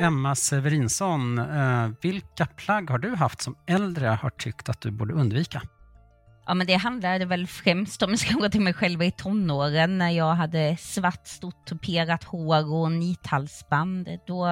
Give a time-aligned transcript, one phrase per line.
[0.00, 5.14] Emma Severinsson, eh, vilka plagg har du haft som äldre har tyckt att du borde
[5.14, 5.62] undvika?
[6.46, 9.98] Ja, men det handlade väl främst om, jag ska gå till mig själv i tonåren,
[9.98, 14.08] när jag hade svart, stort tuperat hår och nithalsband.
[14.26, 14.46] Då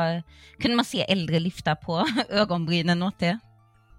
[0.61, 3.39] kunde man se äldre lyfta på ögonbrynen åt det.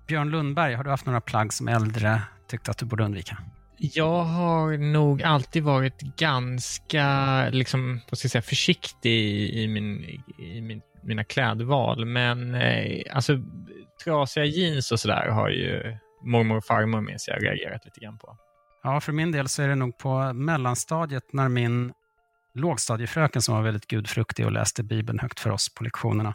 [0.08, 3.38] Björn Lundberg, har du haft några plagg som äldre tyckte att du borde undvika?
[3.78, 10.04] Jag har nog alltid varit ganska liksom, vad ska jag säga, försiktig i, min,
[10.38, 13.38] i min, mina klädval, men eh, alltså
[14.04, 18.38] trasiga jeans och sådär har ju mormor och farmor minns jag reagerat lite grann på.
[18.84, 21.94] Ja, för min del så är det nog på mellanstadiet när min
[22.54, 26.34] lågstadiefröken som var väldigt gudfruktig och läste Bibeln högt för oss på lektionerna.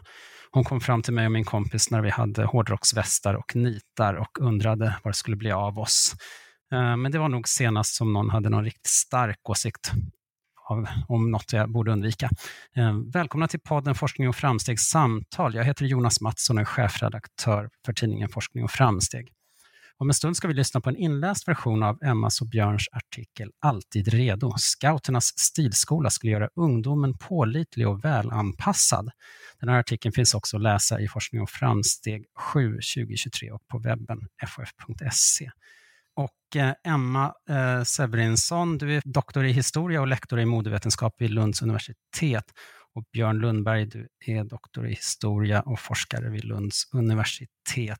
[0.51, 4.41] Hon kom fram till mig och min kompis när vi hade hårdrocksvästar och nitar och
[4.41, 6.15] undrade vad det skulle bli av oss.
[6.71, 9.91] Eh, men det var nog senast som någon hade någon riktigt stark åsikt
[10.65, 12.29] av, om något jag borde undvika.
[12.75, 15.55] Eh, välkomna till podden Forskning och framsteg samtal.
[15.55, 19.31] Jag heter Jonas Mattsson och är chefredaktör för tidningen Forskning och framsteg.
[19.97, 23.51] Om en stund ska vi lyssna på en inläst version av Emmas och Björns artikel
[23.59, 24.53] Alltid redo.
[24.57, 29.09] Scouternas stilskola skulle göra ungdomen pålitlig och välanpassad.
[29.59, 33.79] Den här artikeln finns också att läsa i Forskning och framsteg 7 2023 och på
[33.79, 35.51] webben ff.se.
[36.15, 41.29] Och eh, Emma eh, Severinsson, du är doktor i historia och lektor i modevetenskap vid
[41.29, 42.45] Lunds universitet.
[42.95, 47.99] Och Björn Lundberg, du är doktor i historia och forskare vid Lunds universitet.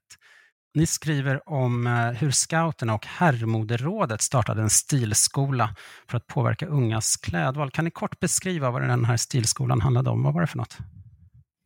[0.75, 5.75] Ni skriver om eh, hur scouterna och herrmoderådet startade en stilskola
[6.09, 7.71] för att påverka ungas klädval.
[7.71, 10.23] Kan ni kort beskriva vad den här stilskolan handlade om?
[10.23, 10.77] Vad var det för något?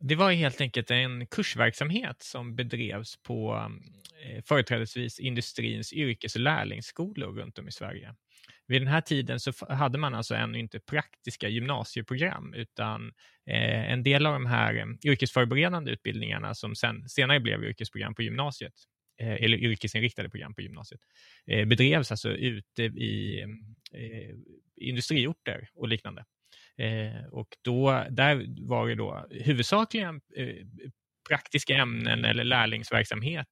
[0.02, 3.70] Det var helt enkelt en kursverksamhet som bedrevs på
[4.24, 8.14] eh, företrädesvis industrins yrkes och lärlingsskolor runt om i Sverige.
[8.66, 13.12] Vid den här tiden så hade man alltså ännu inte praktiska gymnasieprogram, utan
[13.46, 18.22] eh, en del av de här eh, yrkesförberedande utbildningarna som sen, senare blev yrkesprogram på
[18.22, 18.74] gymnasiet,
[19.20, 21.00] eh, eller yrkesinriktade program på gymnasiet,
[21.46, 23.40] eh, bedrevs alltså ute i
[23.94, 24.36] eh,
[24.76, 26.24] industriorter och liknande.
[26.80, 30.54] Eh, och då, där var det då huvudsakligen eh,
[31.28, 33.48] praktiska ämnen eller lärlingsverksamhet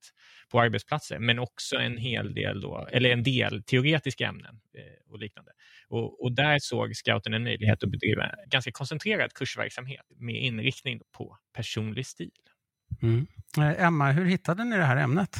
[0.50, 5.19] på arbetsplatser, men också en hel del, då, eller en del teoretiska ämnen eh, och
[5.19, 5.53] liknande.
[5.89, 11.39] Och, och, där såg scouten en möjlighet att bedriva ganska koncentrerad kursverksamhet med inriktning på
[11.56, 12.31] personlig stil.
[13.03, 13.27] Mm.
[13.59, 15.37] Eh, Emma, hur hittade ni det här ämnet?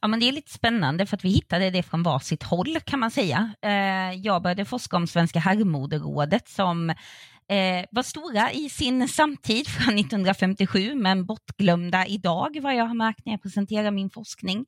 [0.00, 3.00] Ja, men det är lite spännande för att vi hittade det från varsitt håll kan
[3.00, 3.54] man säga.
[3.62, 9.98] Eh, jag började forska om Svenska herrmoderådet som eh, var stora i sin samtid från
[9.98, 14.64] 1957 men bortglömda idag vad jag har märkt när jag presenterar min forskning.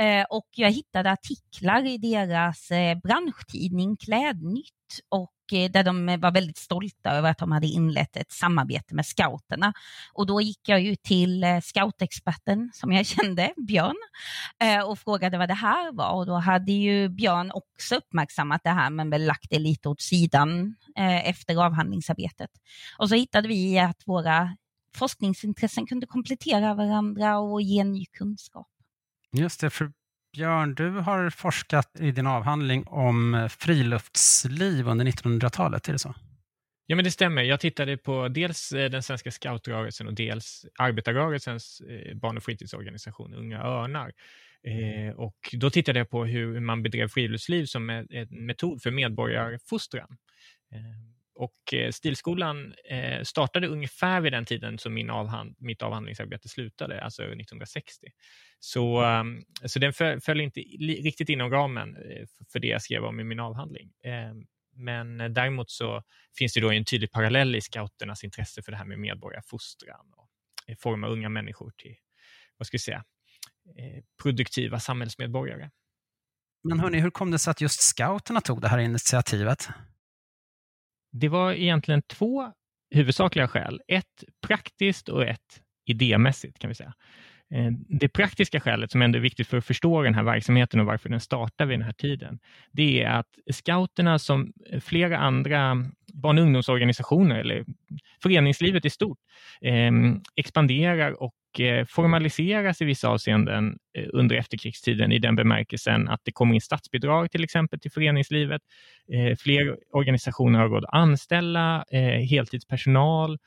[0.00, 2.68] Eh, och jag hittade artiklar i deras
[3.02, 8.94] branschtidning Klädnytt och där de var väldigt stolta över att de hade inlett ett samarbete
[8.94, 9.72] med scouterna.
[10.12, 13.96] Och då gick jag ju till eh, scoutexperten som jag kände, Björn,
[14.62, 16.12] eh, och frågade vad det här var.
[16.12, 20.00] Och då hade ju Björn också uppmärksammat det här men väl lagt det lite åt
[20.00, 22.50] sidan eh, efter avhandlingsarbetet.
[22.98, 24.56] Och så hittade vi att våra
[24.94, 28.68] forskningsintressen kunde komplettera varandra och ge ny kunskap.
[29.32, 29.92] Just det, för
[30.32, 36.14] Björn, du har forskat i din avhandling om eh, friluftsliv under 1900-talet, är det så?
[36.86, 37.42] Ja, men det stämmer.
[37.42, 43.34] Jag tittade på dels eh, den svenska scoutrörelsen och dels arbetarrörelsens eh, barn och fritidsorganisation
[43.34, 44.12] Unga Örnar.
[45.16, 50.16] och då tittade jag på hur man bedrev friluftsliv som en metod för medborgarfostran.
[51.38, 57.00] Och eh, Stilskolan eh, startade ungefär vid den tiden som min avhand, mitt avhandlingsarbete slutade,
[57.04, 58.06] alltså 1960.
[58.58, 63.20] Så, ehm, så den föll, inte riktigt inom ramen eh, för det jag skrev om
[63.20, 63.92] i min avhandling.
[64.04, 64.46] Ehm,
[64.76, 66.02] men däremot så
[66.38, 70.30] finns det då en tydlig parallell i scouternas intresse för det här med medborgarfostran och
[70.78, 71.94] forma unga människor till,
[72.56, 73.04] vad ska vi säga,
[74.22, 75.70] produktiva samhällsmedborgare.
[76.62, 79.68] Men hörni, hur kom det sig att just scouterna tog det här initiativet?
[81.12, 82.52] Det var egentligen två
[82.90, 83.80] huvudsakliga skäl.
[83.88, 86.94] Ett praktiskt och ett idémässigt kan vi säga.
[87.54, 90.86] Eh, det praktiska skälet som ändå är viktigt för att förstå den här verksamheten och
[90.86, 92.38] varför den startar vid den här tiden,
[92.72, 95.74] det är att scouterna som flera andra
[96.14, 97.64] barn och ungdomsorganisationer eller
[98.22, 99.18] föreningslivet i stort
[99.60, 99.92] eh,
[100.36, 106.32] expanderar och Eh, formaliseras i vissa avseenden eh, under efterkrigstiden i den bemärkelsen att det
[106.32, 108.62] kommer in statsbidrag till exempel till föreningslivet.
[109.12, 111.84] Eh, fler organisationer har råd att anställa
[112.30, 113.38] heltidspersonal.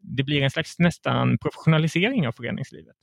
[0.00, 2.96] Det blir en slags nästan professionalisering av föreningslivet.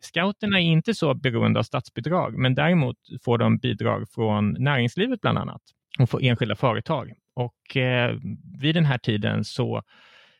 [0.00, 5.38] Scouterna är inte så beroende av statsbidrag, men däremot får de bidrag från näringslivet bland
[5.38, 5.62] annat
[5.98, 7.12] och från enskilda företag.
[7.34, 8.16] Och eh,
[8.60, 9.82] vid den här tiden så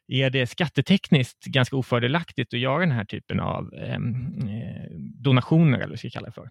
[0.08, 5.86] är det skattetekniskt ganska ofördelaktigt att göra den här typen av ehm, eh, donationer, eller
[5.86, 6.50] vad vi ska kalla det för.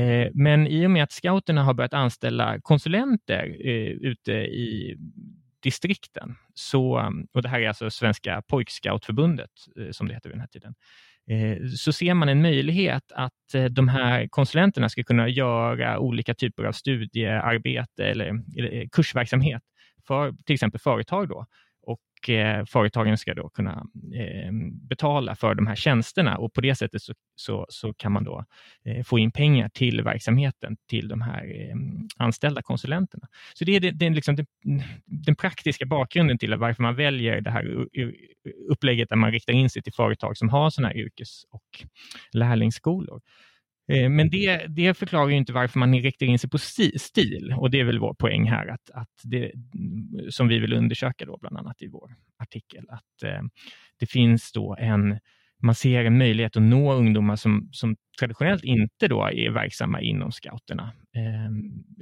[0.00, 4.96] Eh, men i och med att scouterna har börjat anställa konsulenter eh, ute i
[5.62, 9.50] distrikten, så, och det här är alltså Svenska pojkscoutförbundet,
[9.80, 10.74] eh, som det heter vid den här tiden,
[11.30, 16.34] eh, så ser man en möjlighet att eh, de här konsulenterna ska kunna göra olika
[16.34, 18.26] typer av studiearbete eller,
[18.58, 19.62] eller eh, kursverksamhet
[20.06, 21.46] för till exempel företag då,
[21.82, 24.52] och eh, företagen ska då kunna eh,
[24.88, 28.44] betala för de här tjänsterna och på det sättet så, så, så kan man då
[28.84, 31.76] eh, få in pengar till verksamheten, till de här eh,
[32.16, 33.26] anställda konsulenterna.
[33.54, 34.46] Så det är, det, det är liksom den,
[35.04, 37.86] den, praktiska bakgrunden till varför man väljer det här
[38.68, 41.86] upplägget där man riktar in sig till företag som har sådana här yrkes och
[42.32, 43.20] lärlingsskolor.
[43.90, 47.80] Eh, men det, det förklarar inte varför man riktar in sig på stil och det
[47.80, 51.56] är väl vår poäng här att, att det, mm, som vi vill undersöka då bland
[51.56, 53.42] annat i vår artikel, att eh,
[53.98, 55.18] det finns då en
[55.62, 60.32] man ser en möjlighet att nå ungdomar som, som traditionellt inte då är verksamma inom
[60.32, 61.50] scouterna eh,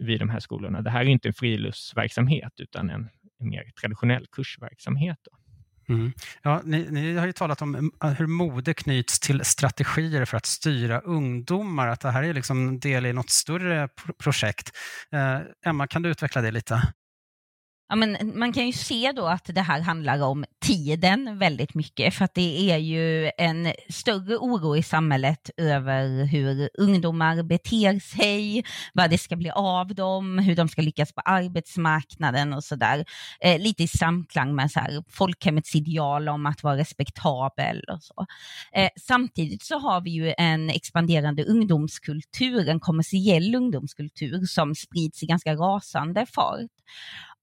[0.06, 0.82] vid de här skolorna.
[0.82, 3.08] Det här är inte en friluftsverksamhet utan en,
[3.40, 5.18] en mer traditionell kursverksamhet.
[5.22, 5.47] Då.
[5.88, 6.12] Mm.
[6.42, 10.46] Ja, ni, ni, har ju talat om eh, hur mode knyts till strategier för att
[10.46, 13.88] styra ungdomar, att det här är liksom en del i något större
[14.18, 14.70] projekt.
[15.12, 16.82] Eh, Emma, kan du utveckla det lite?
[17.90, 22.14] Ja, men man kan ju se då att det här handlar om tiden väldigt mycket,
[22.14, 28.64] för att det är ju en större oro i samhället över hur ungdomar beter sig,
[28.94, 33.04] vad det ska bli av dem, hur de ska lyckas på arbetsmarknaden och sådär.
[33.40, 38.26] Eh, lite i samklang med så här, folkhemmets ideal om att vara respektabel och så.
[38.72, 45.26] Eh, samtidigt så har vi ju en expanderande ungdomskultur, en kommersiell ungdomskultur som sprids i
[45.26, 46.70] ganska rasande fart.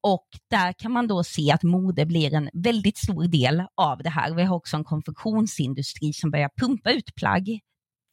[0.07, 4.09] Och där kan man då se att mode blir en väldigt stor del av det
[4.09, 4.33] här.
[4.33, 7.59] Vi har också en konfektionsindustri som börjar pumpa ut plagg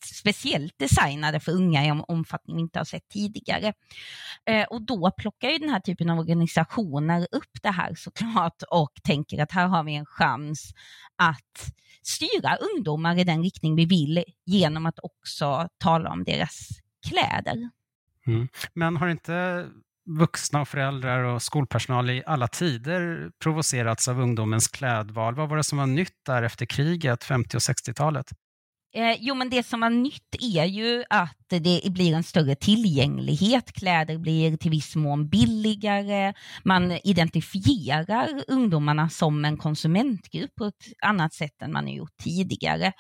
[0.04, 3.72] speciellt designade för unga i en omfattning vi inte har sett tidigare.
[4.46, 8.92] Eh, och då plockar ju den här typen av organisationer upp det här såklart och
[9.02, 10.74] tänker att här har vi en chans
[11.16, 11.72] att
[12.02, 16.68] styra ungdomar i den riktning vi vill genom att också tala om deras
[17.08, 17.70] kläder.
[18.26, 18.48] Mm.
[18.74, 19.66] Men har inte
[20.06, 25.34] vuxna och föräldrar och skolpersonal i alla tider provocerats av ungdomens klädval.
[25.34, 28.26] Vad var det som var nytt där efter kriget, 50 och 60-talet?
[28.94, 33.72] Eh, jo, men det som var nytt är ju att det blir en större tillgänglighet.
[33.72, 36.32] Kläder blir till viss mån billigare.
[36.64, 42.92] Man identifierar ungdomarna som en konsumentgrupp på ett annat sätt än man har gjort tidigare.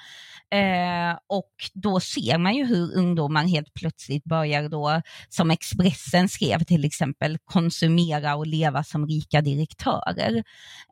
[0.50, 6.64] Eh, och då ser man ju hur ungdomar helt plötsligt börjar då, som Expressen skrev
[6.64, 10.44] till exempel, konsumera och leva som rika direktörer.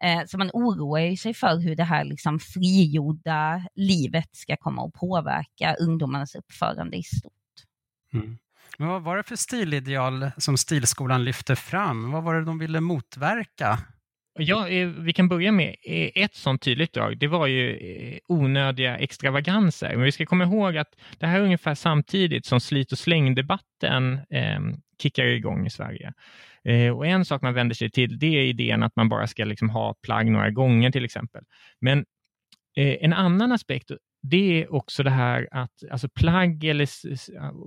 [0.03, 4.93] Eh, så man oroar sig för hur det här liksom frigjorda livet ska komma att
[4.93, 7.33] påverka ungdomarnas uppförande i stort.
[8.15, 8.39] Mm.
[8.79, 12.11] Men vad var det för stilideal som Stilskolan lyfte fram?
[12.11, 13.79] Vad var det de ville motverka?
[14.39, 17.19] Ja, eh, vi kan börja med eh, ett sånt tydligt drag.
[17.19, 19.97] Det var ju eh, onödiga extravaganser.
[19.97, 24.13] Men vi ska komma ihåg att det här är ungefär samtidigt som slit och slängdebatten
[24.31, 24.61] eh,
[25.03, 26.13] kickar igång i Sverige.
[26.65, 29.45] Eh, och En sak man vänder sig till det är idén att man bara ska
[29.45, 31.45] liksom ha plagg några gånger till exempel.
[31.81, 31.99] Men
[32.77, 33.91] eh, en annan aspekt
[34.23, 36.89] det är också det här att alltså plagg eller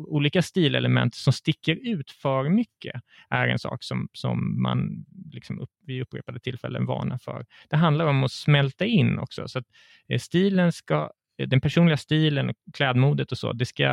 [0.08, 5.70] olika stilelement som sticker ut för mycket är en sak som, som man liksom upp,
[5.86, 7.46] vid upprepade tillfällen varnar för.
[7.70, 9.66] Det handlar om att smälta in också, så att
[10.10, 13.84] eh, stilen ska, eh, den personliga stilen, och klädmodet och så, det ska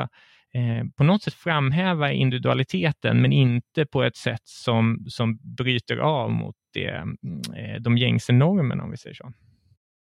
[0.54, 6.30] eh, på något sätt framhäva individualiteten, men inte på ett sätt som, som bryter av
[6.30, 7.16] mot det, mm,
[7.56, 9.32] eh, de gängse normerna, om vi säger så.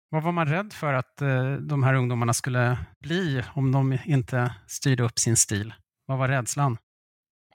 [0.09, 4.53] Vad var man rädd för att eh, de här ungdomarna skulle bli om de inte
[4.67, 5.73] styrde upp sin stil?
[6.05, 6.77] Vad var rädslan?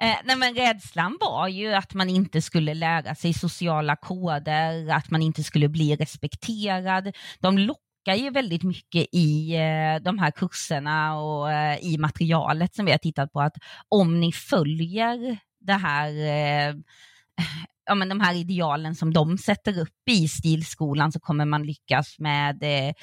[0.01, 5.11] Eh, nej men rädslan var ju att man inte skulle lära sig sociala koder, att
[5.11, 7.17] man inte skulle bli respekterad.
[7.41, 12.85] De lockar ju väldigt mycket i eh, de här kurserna och eh, i materialet som
[12.85, 13.57] vi har tittat på att
[13.89, 16.75] om ni följer det här eh,
[17.87, 22.19] ja, men de här idealen som de sätter upp i stilskolan så kommer man lyckas
[22.19, 22.95] med eh,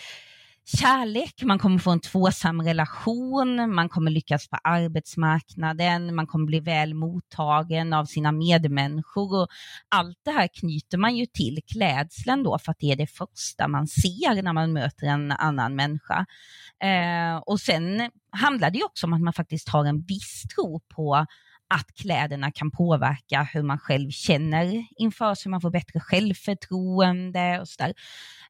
[0.77, 6.59] kärlek, man kommer få en tvåsam relation, man kommer lyckas på arbetsmarknaden, man kommer bli
[6.59, 9.47] väl mottagen av sina medmänniskor och
[9.89, 13.67] allt det här knyter man ju till klädseln då för att det är det första
[13.67, 16.25] man ser när man möter en annan människa.
[16.83, 20.79] Eh, och sen handlar det ju också om att man faktiskt har en viss tro
[20.95, 21.25] på
[21.69, 27.67] att kläderna kan påverka hur man själv känner inför sig, man får bättre självförtroende och
[27.67, 27.93] sådär.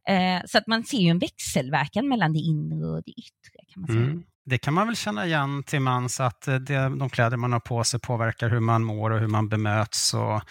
[0.07, 3.59] Eh, så att man ser ju en växelverkan mellan det inre och det yttre.
[3.73, 4.05] kan man säga.
[4.05, 4.23] Mm.
[4.45, 7.83] Det kan man väl känna igen till mans, att det, de kläder man har på
[7.83, 10.41] sig påverkar hur man mår och hur man bemöts och,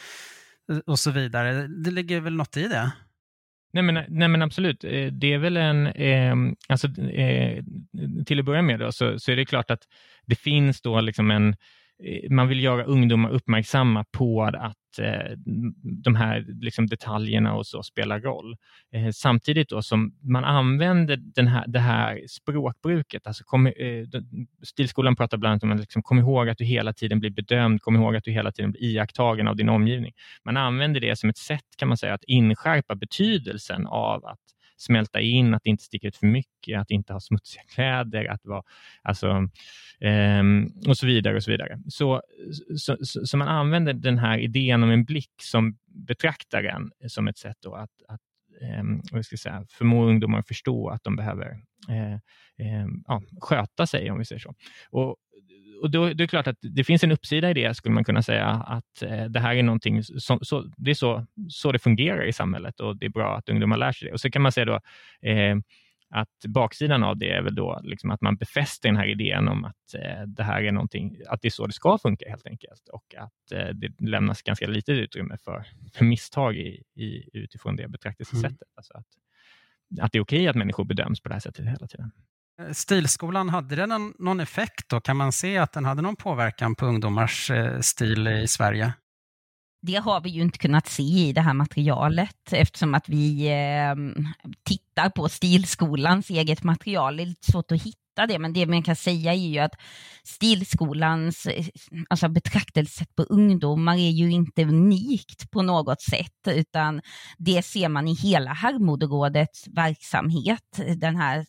[0.86, 1.66] och så vidare.
[1.66, 2.90] Det ligger väl något i det?
[3.72, 6.34] Nej men, nej men absolut, eh, det är väl en, eh,
[6.68, 7.64] alltså, eh,
[8.26, 9.82] till att börja med då, så, så är det klart att
[10.26, 11.56] det finns då liksom en, Eh,
[12.04, 15.36] Eh, man vill göra ungdomar uppmärksamma på att eh,
[16.04, 18.56] de här liksom, detaljerna och så spelar roll.
[18.94, 23.72] Eh, samtidigt då som man använder den här, det här språkbruket, alltså kom, eh,
[24.62, 27.82] Stilskolan pratar bland annat om att liksom, kom ihåg att du hela tiden blir bedömd,
[27.82, 30.12] kom ihåg att du hela tiden blir iakttagen av din omgivning.
[30.44, 34.38] Man använder det som ett sätt kan man säga att inskärpa betydelsen av att
[34.78, 38.62] smälta in, att inte sticka ut för mycket, att inte ha smutsiga kläder, att vara,
[39.02, 39.48] alltså,
[40.00, 41.36] um, och så vidare.
[41.36, 41.78] och Så vidare.
[41.88, 42.22] Så,
[42.76, 47.38] så, så, så, man använder den här idén om en blick som betraktaren som ett
[47.38, 48.20] sätt att, att
[48.80, 51.50] um, ska säga, förmå ungdomar att förstå att de behöver
[51.90, 52.18] uh,
[52.82, 54.54] um, ja, sköta sig, om vi säger så.
[54.90, 55.16] Och
[55.82, 58.22] och då, det är klart att det finns en uppsida i det, skulle man kunna
[58.22, 62.28] säga, att eh, det här är någonting som, så, det är så, så det fungerar
[62.28, 64.12] i samhället och det är bra att ungdomar lär sig det.
[64.12, 64.80] Och så kan man säga då
[65.28, 65.56] eh,
[66.10, 69.64] att baksidan av det är väl då liksom att man befäster den här idén om
[69.64, 72.88] att eh, det här är någonting, att det är så det ska funka helt enkelt
[72.88, 77.88] och att eh, det lämnas ganska lite utrymme för, för misstag i, i, utifrån det
[77.88, 78.62] betraktelsesättet.
[78.62, 78.74] Mm.
[78.76, 79.06] Alltså att,
[80.00, 82.10] att det är okej okay att människor bedöms på det här sättet hela tiden.
[82.60, 85.00] Eh, stilskolan, hade den någon, effekt då?
[85.00, 88.92] Kan man se att den hade någon påverkan på ungdomars eh, stil i Sverige?
[89.82, 94.22] Det har vi ju inte kunnat se i det här materialet eftersom att vi eh,
[94.62, 97.16] tittar på Stilskolans eget material.
[97.16, 99.58] Det är lite svårt att hitta hitta det, men det man kan säga är ju
[99.58, 99.74] att
[100.24, 101.46] Stilskolans
[102.10, 107.00] alltså betraktelsesätt på ungdomar är ju inte unikt på något sätt, utan
[107.38, 111.46] det ser man i hela Herrmoderådets verksamhet, den här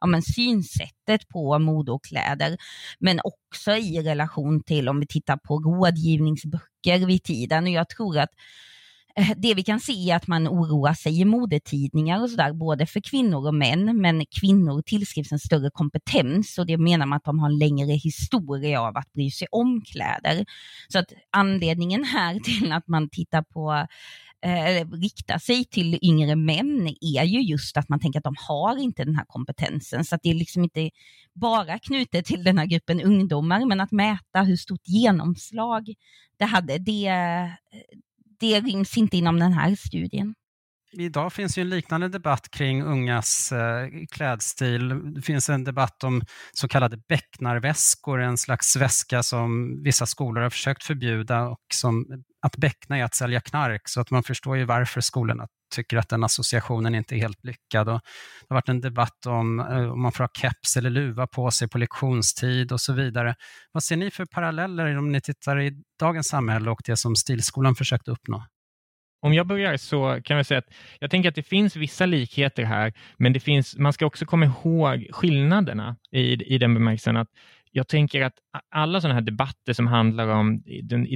[0.00, 2.56] ja, men synsättet på mode och kläder,
[3.00, 7.64] men också i relation till om vi tittar på rådgivningsböcker vid tiden.
[7.64, 8.30] Och jag tror att
[9.16, 12.86] Eh, det vi kan se är att man oroar sig i modetidningar och sådär, både
[12.86, 17.24] för kvinnor och män, men kvinnor tillskrivs en större kompetens och det menar man att
[17.24, 20.44] de har en längre historia av att bry sig om kläder.
[20.88, 23.86] Så att anledningen här till att man tittar på
[24.46, 28.76] eh, riktar sig till yngre män är ju just att man tänker att de har
[28.76, 30.04] inte den här kompetensen.
[30.04, 30.90] Så att det är liksom inte
[31.34, 35.94] bara knutet till den här gruppen ungdomar, men att mäta hur stort genomslag
[36.38, 37.10] det hade, det,
[38.40, 40.34] det ryms inte inom den här studien.
[40.92, 45.14] Idag finns ju en liknande debatt kring ungas eh, klädstil.
[45.14, 50.50] Det finns en debatt om så kallade becknarväskor, en slags väska som vissa skolor har
[50.50, 54.64] försökt förbjuda och som att beckna är att sälja knark, så att man förstår ju
[54.64, 57.88] varför skolorna tycker att den associationen inte är helt lyckad.
[57.88, 58.00] Och
[58.40, 61.50] det har varit en debatt om eh, om man får ha keps eller luva på
[61.50, 63.34] sig på lektionstid och så vidare.
[63.72, 67.74] Vad ser ni för paralleller om ni tittar i dagens samhälle och det som Stilskolan
[67.74, 68.46] försökt uppnå?
[69.22, 72.64] Om jag börjar så kan jag säga att jag tänker att det finns vissa likheter
[72.64, 77.28] här, men det finns, man ska också komma ihåg skillnaderna i, i den bemärkelsen att
[77.72, 78.34] jag tänker att
[78.68, 80.62] alla sådana här debatter som handlar om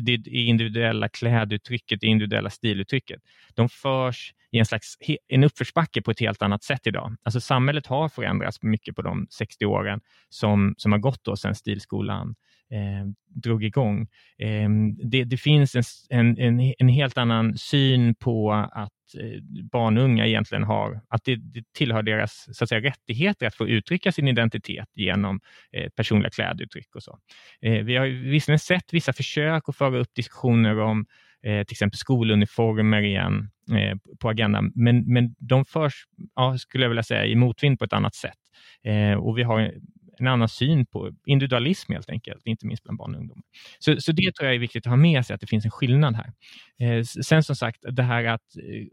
[0.02, 3.20] det individuella kläduttrycket, det individuella stiluttrycket,
[3.54, 4.96] de förs i en slags
[5.28, 7.16] en uppförsbacke på ett helt annat sätt idag.
[7.23, 11.54] Alltså samhället har förändrats mycket på de 60 åren som, som har gått då sedan
[11.54, 12.34] Stilskolan
[12.70, 14.00] eh, drog igång.
[14.38, 14.68] Eh,
[15.11, 19.40] det, det, finns en, en, en, helt annan syn på att Eh,
[19.73, 23.54] barn och unga egentligen har, att det, det, tillhör deras så att säga, rättigheter att
[23.54, 25.40] få uttrycka sin identitet genom
[25.73, 27.18] eh, personliga kläduttryck och så.
[27.62, 31.06] Eh, vi har visserligen sett vissa försök att föra upp diskussioner om
[31.42, 36.88] eh, till exempel skoluniformer igen eh, på agendan, men, men de förs, ja, skulle jag
[36.88, 38.38] vilja säga, i motvind på ett annat sätt.
[38.84, 39.73] Eh, och vi har
[40.18, 43.44] en annan syn på individualism helt enkelt, inte minst bland barn och ungdomar.
[43.78, 45.71] Så, så det tror jag är viktigt att ha med sig, att det finns en
[45.71, 46.33] skillnad här.
[46.78, 48.87] Eh, sen som sagt, det här att eh,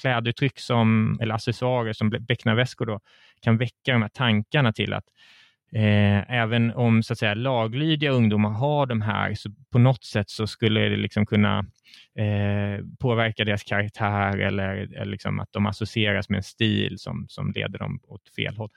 [0.00, 3.00] kläduttryck som, eller accessoarer som becknarväskor då,
[3.42, 5.04] kan väcka de här tankarna till att
[5.74, 10.30] Eh, även om så att säga, laglydiga ungdomar har de här, så på något sätt
[10.30, 11.58] så skulle det liksom kunna
[12.18, 17.52] eh, påverka deras karaktär eller, eller liksom att de associeras med en stil som, som
[17.52, 18.70] leder dem åt fel håll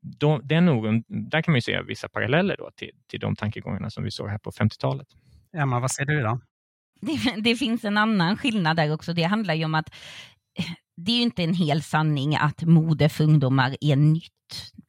[0.00, 4.04] de, den oron, där kan man se vissa paralleller då till, till de tankegångarna som
[4.04, 5.08] vi såg här på 50-talet.
[5.56, 6.40] Emma, vad säger du då?
[7.00, 9.12] Det, det, finns en annan skillnad där också.
[9.12, 9.94] Det handlar ju om att
[10.96, 14.32] det är ju inte en hel sanning att mode för ungdomar är nytt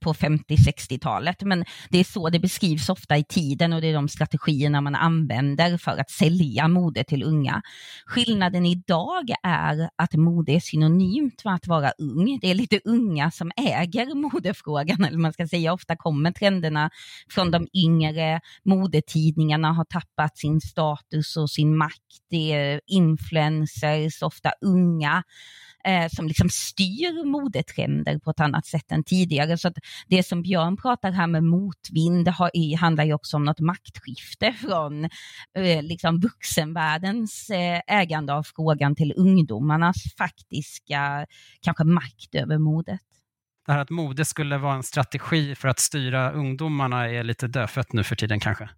[0.02, 1.42] på 50-60-talet.
[1.42, 4.96] Men det är så det beskrivs ofta i tiden och det är de strategierna man
[4.96, 7.62] använder för att sälja mode till unga.
[8.06, 12.40] Skillnaden idag är att mode är synonymt med att vara ung.
[12.42, 15.74] Det är lite unga som äger modefrågan, eller man ska säga.
[15.74, 16.90] Ofta kommer trenderna
[17.30, 18.42] från de yngre.
[18.66, 22.02] Modetidningarna har tappat sin status och sin makt.
[22.30, 25.24] Det är influencers, ofta unga
[25.84, 29.58] eh, som liksom styr modetrender på ett annat sätt än tidigare.
[29.58, 29.72] Så
[30.08, 35.04] det som Björn pratar här med motvind har, handlar ju också om något maktskifte från
[35.58, 41.26] eh, liksom vuxenvärldens eh, ägande av frågan till ungdomarnas faktiska
[41.62, 43.02] kanske makt över modet.
[43.66, 47.94] Det här att mode skulle vara en strategi för att styra ungdomarna är lite dödfött
[47.94, 48.70] nu för tiden kanske?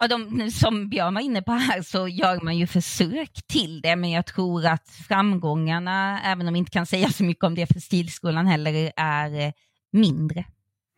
[0.00, 3.96] Ja, de, som Björn var inne på här så gör man ju försök till det,
[3.96, 7.66] men jag tror att framgångarna, även om vi inte kan säga så mycket om det
[7.66, 9.52] för Stilskolan heller, är eh,
[9.92, 10.44] mindre.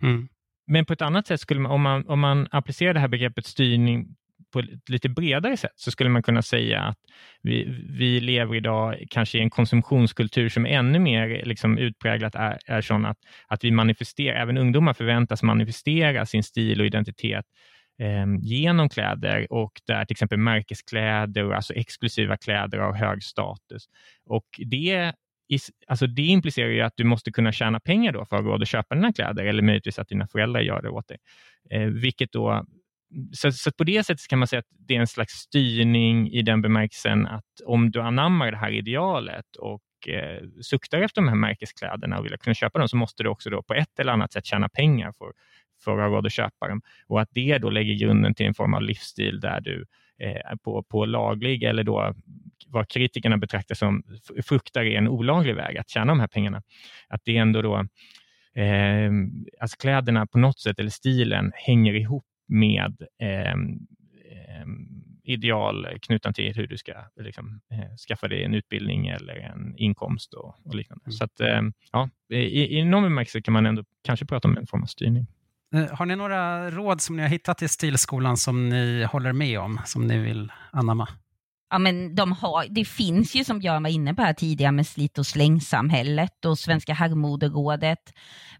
[0.02, 0.28] Mm.
[0.66, 3.46] Men på ett annat sätt, skulle man, om, man, om man applicerar det här begreppet
[3.46, 4.16] styrning
[4.52, 6.98] på ett lite bredare sätt så skulle man kunna säga att
[7.42, 7.64] vi,
[7.98, 13.06] vi lever idag kanske i en konsumtionskultur som ännu mer liksom utpräglat är, är sån
[13.06, 17.44] att, att vi manifesterar, även ungdomar förväntas manifestera sin stil och identitet
[18.00, 23.88] eh, genom kläder och där till exempel märkeskläder, alltså exklusiva kläder av hög status.
[24.26, 25.12] Och det
[25.86, 28.62] Alltså det implicerar ju att du måste kunna tjäna pengar då för att ha råd
[28.62, 31.18] att köpa dina kläder eller möjligtvis att dina föräldrar gör det åt dig.
[31.70, 32.64] Eh, vilket då,
[33.32, 36.42] så, så på det sättet kan man säga att det är en slags styrning i
[36.42, 41.36] den bemärkelsen att om du anammar det här idealet och eh, suktar efter de här
[41.36, 44.32] märkeskläderna och vill kunna köpa dem så måste du också då på ett eller annat
[44.32, 45.32] sätt tjäna pengar för,
[45.84, 46.82] för att ha råd att köpa dem.
[47.06, 49.86] Och att det då lägger grunden till en form av livsstil där du
[50.18, 52.14] eh, på, på laglig eller då
[52.66, 54.02] vad kritikerna betraktar som
[54.44, 56.62] fruktar är en olaglig väg att tjäna de här pengarna.
[57.08, 57.86] Att det ändå då,
[58.62, 59.10] eh,
[59.60, 63.54] alltså kläderna på något sätt eller stilen hänger ihop med eh,
[65.24, 70.34] ideal knutna till hur du ska liksom, eh, skaffa dig en utbildning eller en inkomst
[70.34, 71.02] och, och liknande.
[71.04, 71.12] Mm.
[71.12, 71.60] Så att, eh,
[71.92, 75.26] ja, i, i någon bemärkelse kan man ändå kanske prata om en form av styrning.
[75.74, 79.60] Eh, har ni några råd som ni har hittat i Stilskolan som ni håller med
[79.60, 81.08] om, som ni vill anamma?
[81.72, 84.86] Ja, men de har, det finns ju som Björn var inne på här tidigare med
[84.86, 87.98] slit och slängsamhället och Svenska herrmoderådet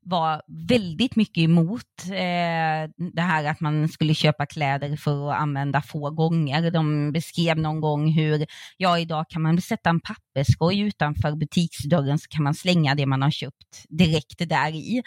[0.03, 5.83] var väldigt mycket emot eh, det här att man skulle köpa kläder för att använda
[5.83, 6.71] få gånger.
[6.71, 8.47] De beskrev någon gång hur,
[8.77, 10.01] ja idag kan man sätta en
[10.35, 15.03] papperskorg utanför butiksdörren så kan man slänga det man har köpt direkt där i.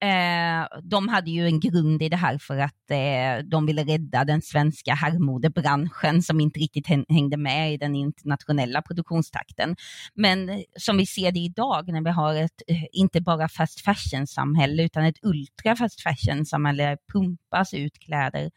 [0.00, 4.24] Eh, de hade ju en grund i det här för att eh, de ville rädda
[4.24, 9.76] den svenska herrmodebranschen som inte riktigt hängde med i den internationella produktionstakten.
[10.14, 14.82] Men som vi ser det idag när vi har ett, eh, inte bara fast fashion-samhälle
[14.82, 18.50] utan ett ultra fast fashion-samhälle, pumpas ut kläder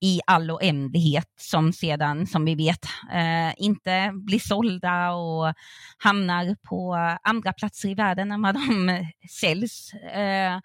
[0.00, 5.54] i all oändlighet som sedan, som vi vet, eh, inte blir sålda och
[5.98, 9.06] hamnar på andra platser i världen än vad de
[9.40, 9.92] säljs.
[9.94, 10.58] Eh,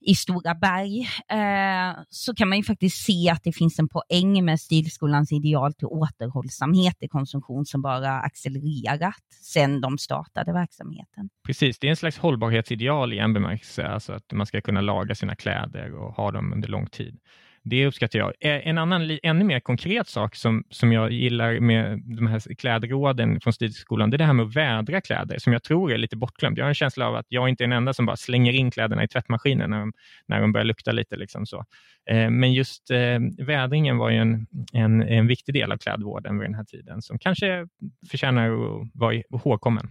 [0.00, 4.44] i Stora Berg eh, så kan man ju faktiskt se att det finns en poäng
[4.44, 11.28] med Stilskolans ideal till återhållsamhet i konsumtion som bara accelererat sedan de startade verksamheten.
[11.46, 15.14] Precis, det är en slags hållbarhetsideal i en bemärkelse, alltså att man ska kunna laga
[15.14, 17.18] sina kläder och ha dem under lång tid.
[17.68, 18.32] Det uppskattar jag.
[18.40, 23.40] Eh, en annan, ännu mer konkret sak som, som jag gillar med de här klädråden
[23.40, 26.16] från Stilskolan, det är det här med att vädra kläder, som jag tror är lite
[26.16, 26.58] bortglömt.
[26.58, 28.70] Jag har en känsla av att jag inte är den enda som bara slänger in
[28.70, 29.92] kläderna i tvättmaskinen när de,
[30.26, 31.16] när de börjar lukta lite.
[31.16, 31.64] Liksom så.
[32.10, 36.48] Eh, men just eh, vädringen var ju en, en, en viktig del av klädvården vid
[36.48, 37.66] den här tiden, som kanske
[38.10, 39.90] förtjänar att vara ihågkommen.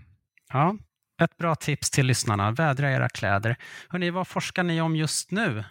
[0.54, 0.78] Ja,
[1.22, 2.52] ett bra tips till lyssnarna.
[2.52, 3.56] Vädra era kläder.
[3.90, 5.64] Hörrni, vad forskar ni om just nu?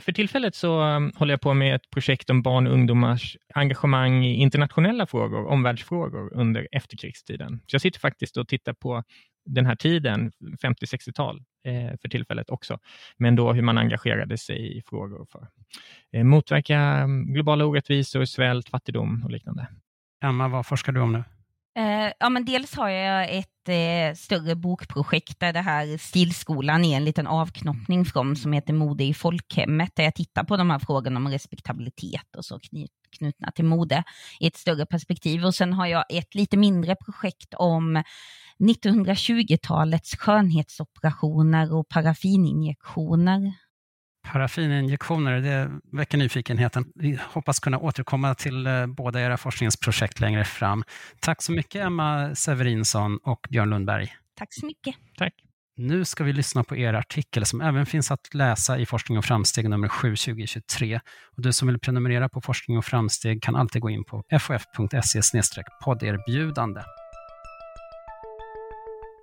[0.00, 4.24] För tillfället så um, håller jag på med ett projekt om barn och ungdomars engagemang
[4.24, 7.60] i internationella frågor, omvärldsfrågor under efterkrigstiden.
[7.66, 9.04] Så jag sitter faktiskt och tittar på
[9.44, 12.78] den här tiden, 50-60-tal eh, för tillfället också,
[13.16, 15.48] men då hur man engagerade sig i frågor för
[16.12, 19.66] eh, motverka um, globala orättvisor, svält, fattigdom och liknande.
[20.24, 21.24] Emma, vad forskar du om nu?
[21.78, 26.96] Eh, ja, men dels har jag ett eh, större bokprojekt där det här Stilskolan är
[26.96, 30.78] en liten avknoppning från som heter Mode i folkhemmet där jag tittar på de här
[30.78, 32.60] frågorna om respektabilitet och så
[33.18, 34.04] knutna till mode
[34.40, 35.44] i ett större perspektiv.
[35.44, 38.02] Och sen har jag ett lite mindre projekt om
[38.58, 43.52] 1920-talets skönhetsoperationer och paraffininjektioner
[44.32, 46.92] Paraffininjektioner, det väcker nyfikenheten.
[46.94, 50.84] Vi hoppas kunna återkomma till eh, båda era forskningsprojekt längre fram.
[51.20, 54.12] Tack så mycket Emma Severinsson och Björn Lundberg.
[54.38, 54.94] Tack så mycket.
[55.18, 55.32] Tack.
[55.76, 59.24] nu ska vi lyssna på er artikel som även finns att läsa i Forskning och
[59.24, 61.00] framsteg nummer 7 2023.
[61.36, 65.42] Och du som vill prenumerera på Forskning och framsteg kan alltid gå in på fof.se
[65.84, 66.80] podderbjudande.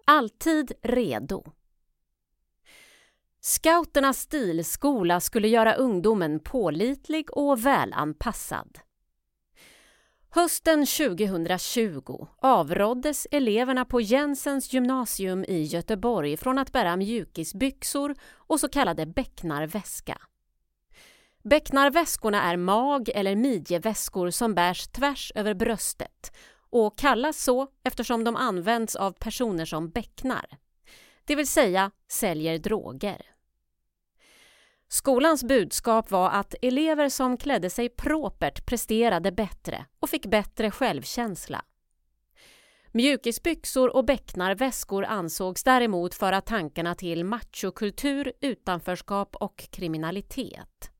[0.07, 1.43] Alltid redo.
[3.47, 8.79] Scouternas stilskola skulle göra ungdomen pålitlig och välanpassad.
[10.29, 18.69] Hösten 2020 avråddes eleverna på Jensens gymnasium i Göteborg från att bära mjukisbyxor och så
[18.69, 20.17] kallade bäcknarväska.
[21.43, 26.35] Bäcknarväskorna är mag eller midjeväskor som bärs tvärs över bröstet
[26.69, 30.45] och kallas så eftersom de används av personer som bäcknar,
[31.25, 33.34] det vill säga säljer droger.
[34.95, 41.65] Skolans budskap var att elever som klädde sig propert presterade bättre och fick bättre självkänsla.
[42.91, 50.91] Mjukisbyxor och bäcknarväskor ansågs däremot föra tankarna till machokultur, utanförskap och kriminalitet.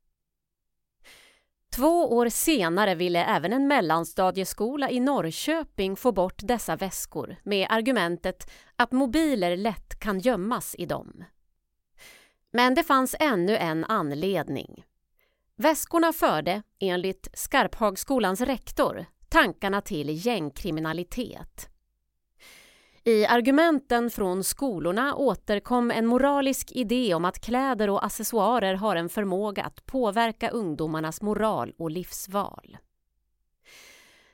[1.76, 8.50] Två år senare ville även en mellanstadieskola i Norrköping få bort dessa väskor med argumentet
[8.76, 11.24] att mobiler lätt kan gömmas i dem.
[12.56, 14.84] Men det fanns ännu en anledning.
[15.56, 21.68] Väskorna förde, enligt Skarphagsskolans rektor, tankarna till gängkriminalitet.
[23.04, 29.08] I argumenten från skolorna återkom en moralisk idé om att kläder och accessoarer har en
[29.08, 32.76] förmåga att påverka ungdomarnas moral och livsval.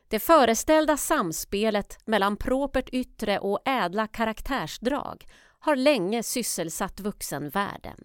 [0.09, 5.27] Det föreställda samspelet mellan propert yttre och ädla karaktärsdrag
[5.63, 7.99] har länge sysselsatt vuxenvärlden.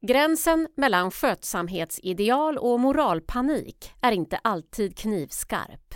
[0.00, 5.94] Gränsen mellan skötsamhetsideal och moralpanik är inte alltid knivskarp.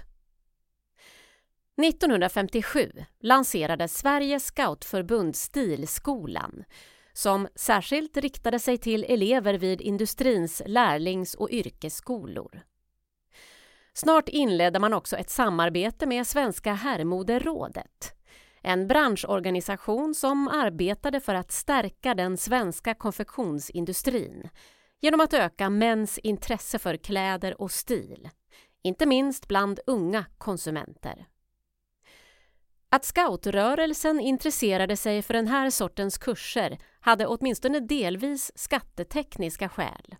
[1.82, 6.64] 1957 lanserade Sveriges scoutförbund Stilskolan
[7.12, 12.62] som särskilt riktade sig till elever vid industrins lärlings och yrkesskolor.
[13.94, 18.21] Snart inledde man också ett samarbete med Svenska herrmoderådet
[18.62, 24.48] en branschorganisation som arbetade för att stärka den svenska konfektionsindustrin
[25.00, 28.28] genom att öka mäns intresse för kläder och stil,
[28.82, 31.26] inte minst bland unga konsumenter.
[32.90, 40.16] Att scoutrörelsen intresserade sig för den här sortens kurser hade åtminstone delvis skattetekniska skäl.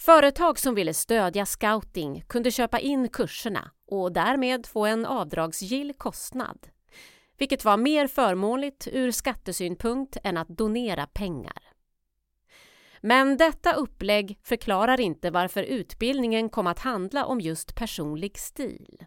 [0.00, 6.58] Företag som ville stödja scouting kunde köpa in kurserna och därmed få en avdragsgill kostnad
[7.38, 11.62] vilket var mer förmånligt ur skattesynpunkt än att donera pengar.
[13.00, 19.04] Men detta upplägg förklarar inte varför utbildningen kom att handla om just personlig stil.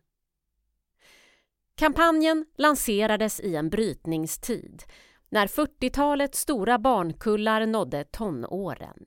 [1.75, 4.83] Kampanjen lanserades i en brytningstid
[5.29, 9.05] när 40-talets stora barnkullar nådde tonåren.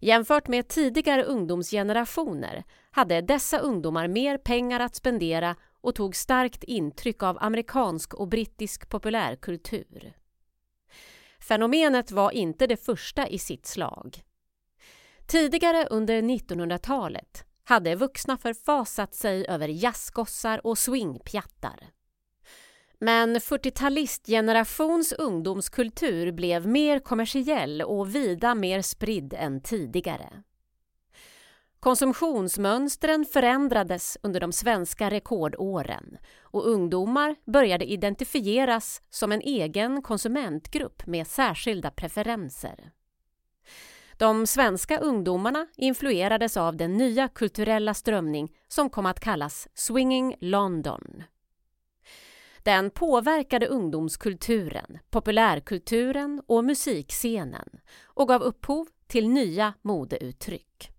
[0.00, 7.22] Jämfört med tidigare ungdomsgenerationer hade dessa ungdomar mer pengar att spendera och tog starkt intryck
[7.22, 10.12] av amerikansk och brittisk populärkultur.
[11.40, 14.22] Fenomenet var inte det första i sitt slag.
[15.26, 21.90] Tidigare under 1900-talet hade vuxna förfasat sig över jazzgossar och swingpjattar.
[22.98, 30.42] Men 40-talistgenerations ungdomskultur blev mer kommersiell och vida mer spridd än tidigare.
[31.80, 41.26] Konsumtionsmönstren förändrades under de svenska rekordåren och ungdomar började identifieras som en egen konsumentgrupp med
[41.26, 42.90] särskilda preferenser.
[44.18, 51.22] De svenska ungdomarna influerades av den nya kulturella strömning som kom att kallas Swinging London.
[52.62, 57.68] Den påverkade ungdomskulturen, populärkulturen och musikscenen
[58.04, 60.95] och gav upphov till nya modeuttryck.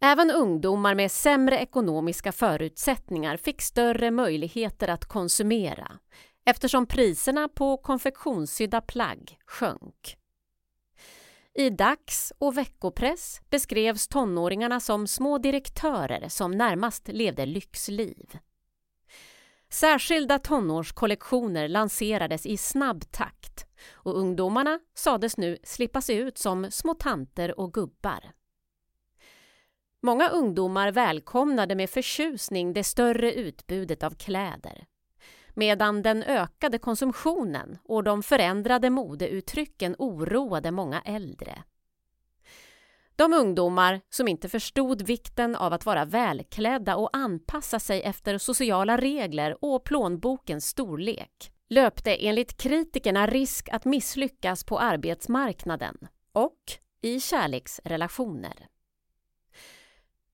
[0.00, 5.98] Även ungdomar med sämre ekonomiska förutsättningar fick större möjligheter att konsumera
[6.44, 10.16] eftersom priserna på konfektionssydda plagg sjönk.
[11.54, 18.38] I dags och veckopress beskrevs tonåringarna som små direktörer som närmast levde lyxliv.
[19.70, 26.94] Särskilda tonårskollektioner lanserades i snabb takt och ungdomarna sades nu slippa se ut som små
[26.94, 28.37] tanter och gubbar.
[30.00, 34.86] Många ungdomar välkomnade med förtjusning det större utbudet av kläder
[35.58, 41.62] medan den ökade konsumtionen och de förändrade modeuttrycken oroade många äldre.
[43.16, 48.96] De ungdomar som inte förstod vikten av att vara välklädda och anpassa sig efter sociala
[48.96, 55.96] regler och plånbokens storlek löpte enligt kritikerna risk att misslyckas på arbetsmarknaden
[56.32, 56.62] och
[57.02, 58.68] i kärleksrelationer.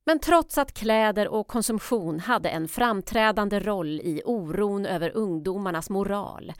[0.07, 6.53] Men trots att kläder och konsumtion hade en framträdande roll i oron över ungdomarnas moral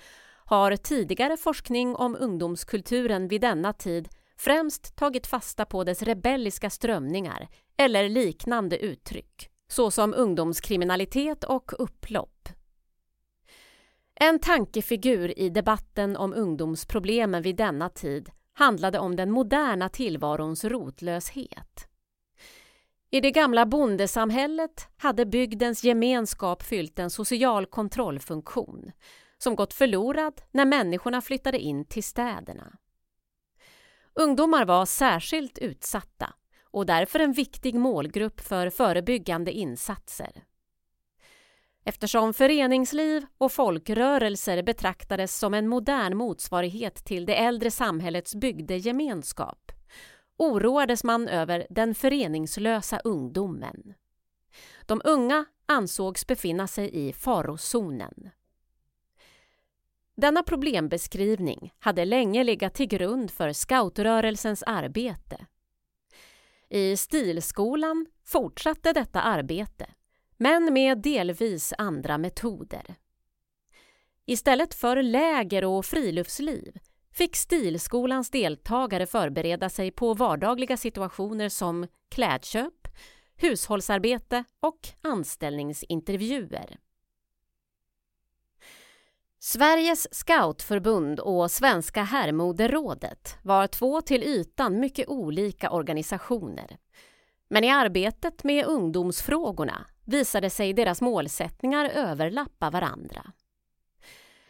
[0.45, 7.49] har tidigare forskning om ungdomskulturen vid denna tid främst tagit fasta på dess rebelliska strömningar
[7.77, 12.49] eller liknande uttryck, såsom ungdomskriminalitet och upplopp.
[14.15, 21.89] En tankefigur i debatten om ungdomsproblemen vid denna tid handlade om den moderna tillvarons rotlöshet.
[23.11, 28.93] I det gamla bondesamhället hade bygdens gemenskap fyllt en social kontrollfunktion
[29.39, 32.77] som gått förlorad när människorna flyttade in till städerna.
[34.15, 36.35] Ungdomar var särskilt utsatta
[36.71, 40.45] och därför en viktig målgrupp för förebyggande insatser.
[41.85, 49.73] Eftersom föreningsliv och folkrörelser betraktades som en modern motsvarighet till det äldre samhällets bygdegemenskap
[50.37, 53.95] oroades man över den föreningslösa ungdomen.
[54.87, 58.31] De unga ansågs befinna sig i farozonen.
[60.17, 65.47] Denna problembeskrivning hade länge legat till grund för scoutrörelsens arbete.
[66.69, 69.87] I Stilskolan fortsatte detta arbete,
[70.37, 72.95] men med delvis andra metoder.
[74.27, 76.79] Istället för läger och friluftsliv
[77.15, 82.89] fick Stilskolans deltagare förbereda sig på vardagliga situationer som klädköp,
[83.37, 86.79] hushållsarbete och anställningsintervjuer.
[89.39, 96.79] Sveriges scoutförbund och Svenska herrmoderådet var två till ytan mycket olika organisationer.
[97.49, 103.33] Men i arbetet med ungdomsfrågorna visade sig deras målsättningar överlappa varandra.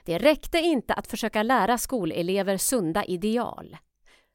[0.04, 3.76] Det räckte inte att försöka lära skolelever sunda ideal.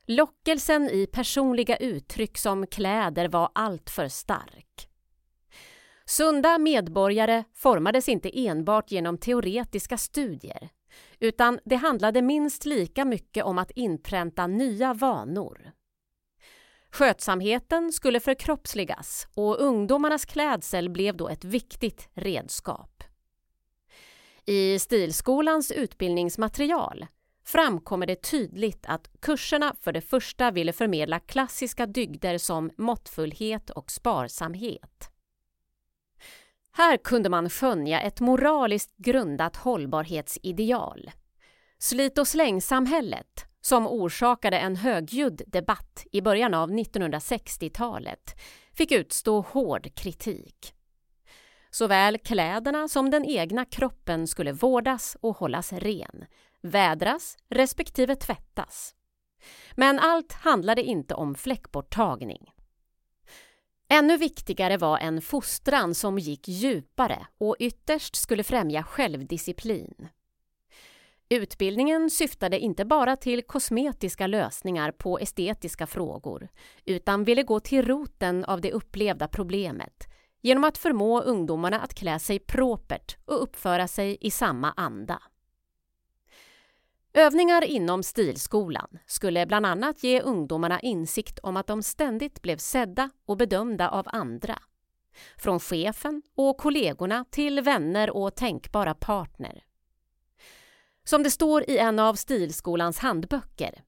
[0.05, 4.89] Lockelsen i personliga uttryck som kläder var alltför stark.
[6.05, 10.69] Sunda medborgare formades inte enbart genom teoretiska studier
[11.19, 15.71] utan det handlade minst lika mycket om att inpränta nya vanor.
[16.91, 23.03] Skötsamheten skulle förkroppsligas och ungdomarnas klädsel blev då ett viktigt redskap.
[24.49, 27.05] I Stilskolans utbildningsmaterial
[27.45, 33.91] framkommer det tydligt att kurserna för det första ville förmedla klassiska dygder som måttfullhet och
[33.91, 35.09] sparsamhet.
[36.71, 41.11] Här kunde man skönja ett moraliskt grundat hållbarhetsideal.
[41.79, 48.35] Slit och slängsamhället, som orsakade en högljudd debatt i början av 1960-talet,
[48.73, 50.73] fick utstå hård kritik.
[51.71, 56.25] Såväl kläderna som den egna kroppen skulle vårdas och hållas ren,
[56.61, 58.95] vädras respektive tvättas.
[59.75, 62.51] Men allt handlade inte om fläckborttagning.
[63.89, 70.07] Ännu viktigare var en fostran som gick djupare och ytterst skulle främja självdisciplin.
[71.29, 76.49] Utbildningen syftade inte bara till kosmetiska lösningar på estetiska frågor
[76.85, 80.08] utan ville gå till roten av det upplevda problemet
[80.41, 85.21] genom att förmå ungdomarna att klä sig propert och uppföra sig i samma anda.
[87.13, 93.09] Övningar inom stilskolan skulle bland annat ge ungdomarna insikt om att de ständigt blev sedda
[93.25, 94.59] och bedömda av andra.
[95.37, 99.63] Från chefen och kollegorna till vänner och tänkbara partner.
[101.03, 103.83] Som det står i en av Stilskolans handböcker.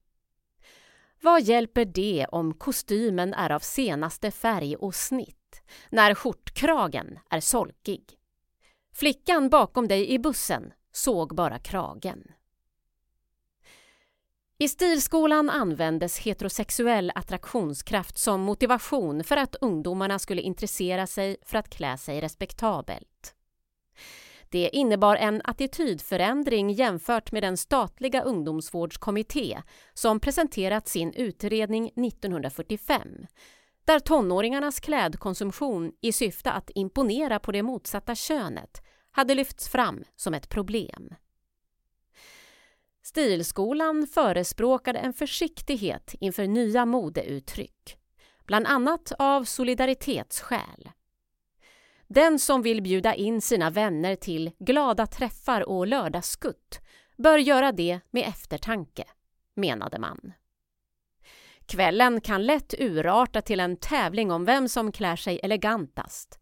[1.20, 5.41] Vad hjälper det om kostymen är av senaste färg och snitt,
[5.90, 8.04] när skjortkragen är solkig?
[8.94, 12.32] Flickan bakom dig i bussen såg bara kragen.
[14.58, 21.70] I Stilskolan användes heterosexuell attraktionskraft som motivation för att ungdomarna skulle intressera sig för att
[21.70, 23.34] klä sig respektabelt.
[24.48, 29.62] Det innebar en attitydförändring jämfört med den statliga ungdomsvårdskommitté
[29.94, 33.26] som presenterat sin utredning 1945
[33.84, 40.34] där tonåringarnas klädkonsumtion i syfte att imponera på det motsatta könet hade lyfts fram som
[40.34, 41.14] ett problem.
[43.02, 47.96] Stilskolan förespråkade en försiktighet inför nya modeuttryck,
[48.46, 50.90] bland annat av solidaritetsskäl.
[52.08, 56.80] Den som vill bjuda in sina vänner till glada träffar och lördagsskutt
[57.18, 59.04] bör göra det med eftertanke,
[59.54, 60.32] menade man.
[61.66, 66.38] Kvällen kan lätt urarta till en tävling om vem som klär sig elegantast.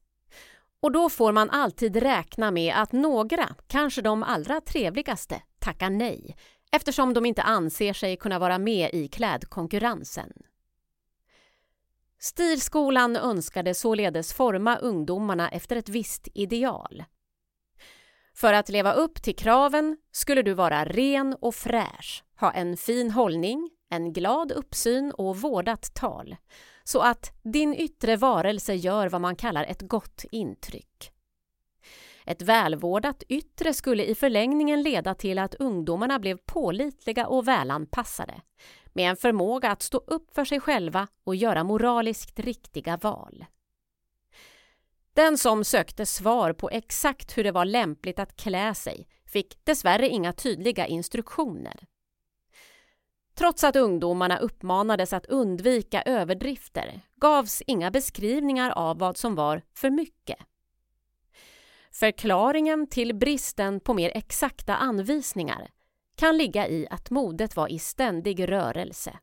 [0.83, 6.37] Och då får man alltid räkna med att några, kanske de allra trevligaste, tackar nej
[6.72, 10.33] eftersom de inte anser sig kunna vara med i klädkonkurrensen.
[12.18, 17.04] Stilskolan önskade således forma ungdomarna efter ett visst ideal.
[18.35, 23.11] För att leva upp till kraven skulle du vara ren och fräsch, ha en fin
[23.11, 26.37] hållning, en glad uppsyn och vårdat tal,
[26.85, 31.12] så att din yttre varelse gör vad man kallar ett gott intryck.
[32.26, 38.40] Ett välvårdat yttre skulle i förlängningen leda till att ungdomarna blev pålitliga och välanpassade,
[38.92, 43.44] med en förmåga att stå upp för sig själva och göra moraliskt riktiga val.
[45.14, 50.09] Den som sökte svar på exakt hur det var lämpligt att klä sig fick dessvärre
[50.09, 51.87] inga tydliga instruktioner.
[53.40, 59.90] Trots att ungdomarna uppmanades att undvika överdrifter gavs inga beskrivningar av vad som var för
[59.90, 60.38] mycket.
[61.92, 65.70] Förklaringen till bristen på mer exakta anvisningar
[66.16, 69.18] kan ligga i att modet var i ständig rörelse.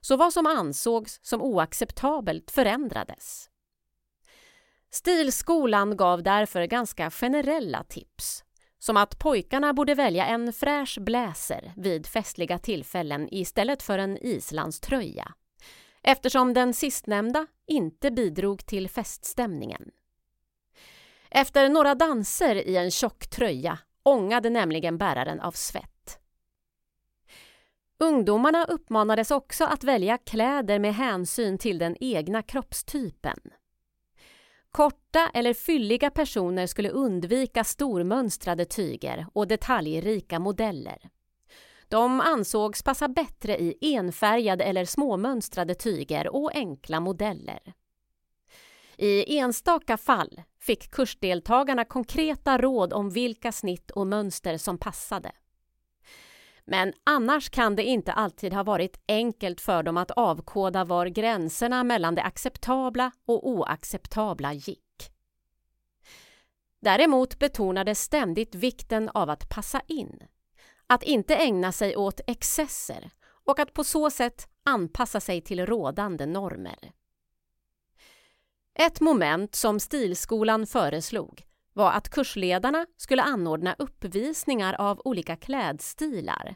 [0.00, 3.50] Så vad som ansågs som oacceptabelt förändrades.
[4.90, 8.44] Stilskolan gav därför ganska generella tips
[8.78, 15.32] som att pojkarna borde välja en fräsch bläser vid festliga tillfällen istället för en islandströja
[16.02, 19.90] eftersom den sistnämnda inte bidrog till feststämningen.
[21.30, 26.18] Efter några danser i en tjock tröja ångade nämligen bäraren av svett.
[27.98, 33.38] Ungdomarna uppmanades också att välja kläder med hänsyn till den egna kroppstypen.
[34.76, 41.10] Korta eller fylliga personer skulle undvika stormönstrade tyger och detaljrika modeller.
[41.88, 47.74] De ansågs passa bättre i enfärgade eller småmönstrade tyger och enkla modeller.
[48.96, 55.32] I enstaka fall fick kursdeltagarna konkreta råd om vilka snitt och mönster som passade.
[56.66, 61.84] Men annars kan det inte alltid ha varit enkelt för dem att avkoda var gränserna
[61.84, 65.12] mellan det acceptabla och oacceptabla gick.
[66.80, 70.22] Däremot betonades ständigt vikten av att passa in,
[70.86, 73.10] att inte ägna sig åt excesser
[73.44, 76.92] och att på så sätt anpassa sig till rådande normer.
[78.74, 81.42] Ett moment som Stilskolan föreslog
[81.76, 86.54] var att kursledarna skulle anordna uppvisningar av olika klädstilar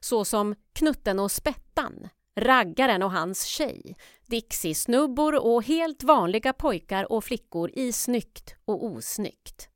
[0.00, 7.70] såsom Knutten och Spettan, Raggaren och hans tjej, Dixie-snubbor och helt vanliga pojkar och flickor
[7.74, 9.68] i snyggt och osnyggt.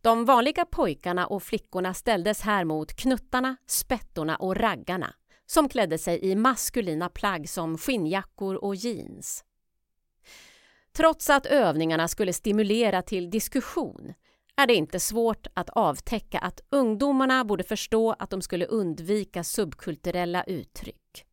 [0.00, 5.14] De vanliga pojkarna och flickorna ställdes här mot knuttarna, spettorna och raggarna
[5.46, 9.44] som klädde sig i maskulina plagg som skinnjackor och jeans.
[10.96, 14.14] Trots att övningarna skulle stimulera till diskussion
[14.56, 20.44] är det inte svårt att avtäcka att ungdomarna borde förstå att de skulle undvika subkulturella
[20.44, 21.24] uttryck.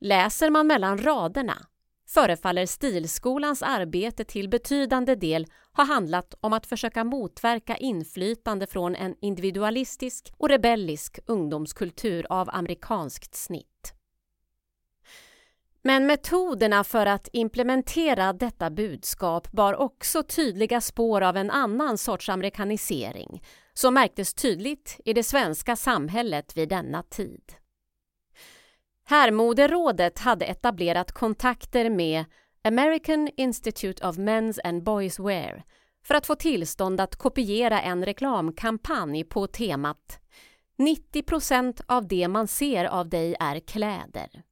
[0.00, 1.66] Läser man mellan raderna
[2.08, 9.14] förefaller Stilskolans arbete till betydande del ha handlat om att försöka motverka inflytande från en
[9.20, 13.95] individualistisk och rebellisk ungdomskultur av amerikanskt snitt.
[15.86, 22.28] Men metoderna för att implementera detta budskap bar också tydliga spår av en annan sorts
[22.28, 27.52] amerikanisering som märktes tydligt i det svenska samhället vid denna tid.
[29.04, 32.24] Härmoderådet hade etablerat kontakter med
[32.64, 35.64] American Institute of Men's and Boys Wear
[36.04, 40.20] för att få tillstånd att kopiera en reklamkampanj på temat
[40.78, 44.45] 90% av det man ser av dig är kläder.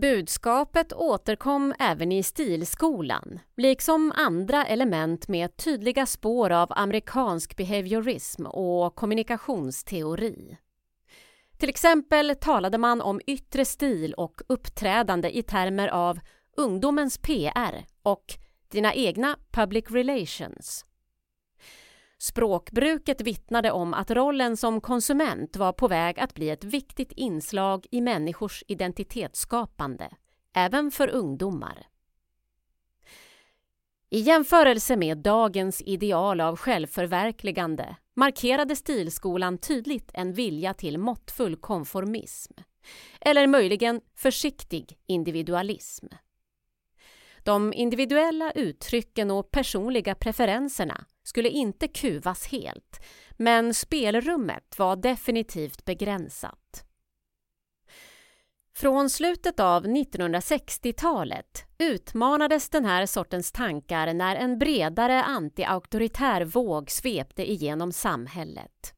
[0.00, 8.94] Budskapet återkom även i Stilskolan, liksom andra element med tydliga spår av amerikansk behaviorism och
[8.94, 10.56] kommunikationsteori.
[11.58, 16.20] Till exempel talade man om yttre stil och uppträdande i termer av
[16.56, 18.24] ungdomens PR och
[18.68, 20.84] dina egna public relations.
[22.18, 27.86] Språkbruket vittnade om att rollen som konsument var på väg att bli ett viktigt inslag
[27.90, 30.10] i människors identitetsskapande,
[30.54, 31.86] även för ungdomar.
[34.10, 42.52] I jämförelse med dagens ideal av självförverkligande markerade Stilskolan tydligt en vilja till måttfull konformism,
[43.20, 46.06] eller möjligen försiktig individualism.
[47.44, 56.84] De individuella uttrycken och personliga preferenserna skulle inte kuvas helt, men spelrummet var definitivt begränsat.
[58.76, 67.50] Från slutet av 1960-talet utmanades den här sortens tankar när en bredare anti-auktoritär våg svepte
[67.50, 68.94] igenom samhället.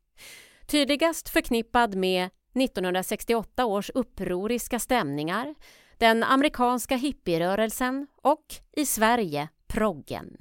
[0.67, 5.55] Tydligast förknippad med 1968 års upproriska stämningar,
[5.99, 10.37] den amerikanska hippierörelsen och, i Sverige, proggen.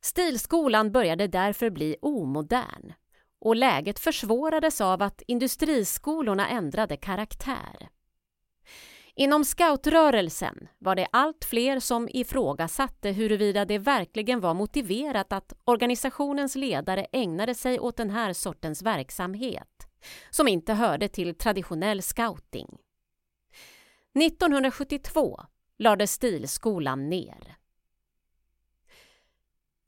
[0.00, 2.92] Stilskolan började därför bli omodern
[3.40, 7.88] och läget försvårades av att industriskolorna ändrade karaktär.
[9.14, 16.56] Inom scoutrörelsen var det allt fler som ifrågasatte huruvida det verkligen var motiverat att organisationens
[16.56, 19.88] ledare ägnade sig åt den här sortens verksamhet,
[20.30, 22.78] som inte hörde till traditionell scouting.
[24.16, 25.40] 1972
[25.78, 27.56] lades Stilskolan ner.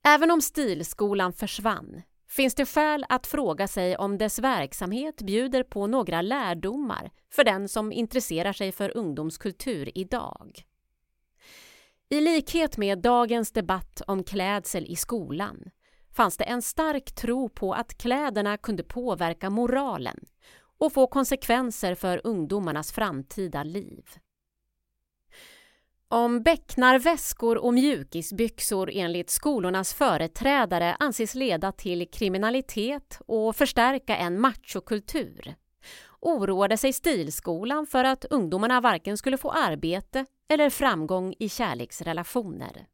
[0.04, 5.86] Även om Stilskolan försvann finns det skäl att fråga sig om dess verksamhet bjuder på
[5.86, 10.62] några lärdomar för den som intresserar sig för ungdomskultur idag.
[12.08, 15.70] I likhet med dagens debatt om klädsel i skolan
[16.16, 20.18] fanns det en stark tro på att kläderna kunde påverka moralen
[20.78, 24.04] och få konsekvenser för ungdomarnas framtida liv.
[26.08, 35.54] Om bäcknarväskor och mjukisbyxor enligt skolornas företrädare anses leda till kriminalitet och förstärka en machokultur
[36.20, 42.86] oroade sig Stilskolan för att ungdomarna varken skulle få arbete eller framgång i kärleksrelationer.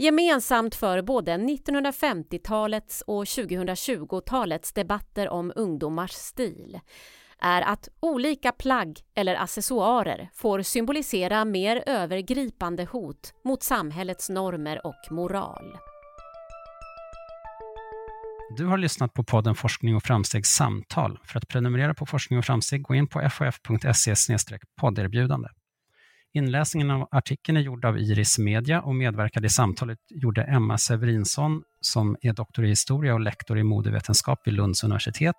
[0.00, 6.80] Gemensamt för både 1950-talets och 2020-talets debatter om ungdomars stil
[7.38, 15.10] är att olika plagg eller accessoarer får symbolisera mer övergripande hot mot samhällets normer och
[15.10, 15.78] moral.
[18.56, 21.18] Du har lyssnat på podden Forskning och framstegs samtal.
[21.24, 24.14] För att prenumerera på Forskning och framsteg, gå in på fof.se
[24.80, 25.48] podderbjudande.
[26.34, 31.62] Inläsningen av artikeln är gjord av Iris Media och medverkade i samtalet gjorde Emma Severinsson
[31.80, 35.34] som är doktor i historia och lektor i modevetenskap vid Lunds universitet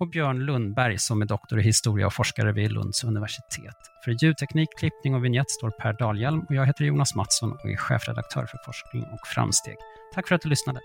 [0.00, 3.76] och Björn Lundberg som är doktor i historia och forskare vid Lunds universitet.
[4.04, 7.76] För ljudteknik, klippning och vignett står Per Dahlhjelm och jag heter Jonas Mattsson och är
[7.76, 9.76] chefredaktör för forskning och framsteg.
[10.14, 10.80] Tack för att du lyssnade.